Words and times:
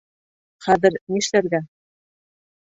Хәҙер 0.67 0.97
нишләргә? 1.17 1.63